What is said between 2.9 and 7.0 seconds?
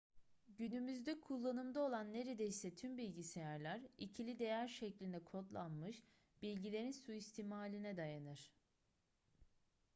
bilgisayarlar ikili değer şeklinde kodlanmış bilgilerin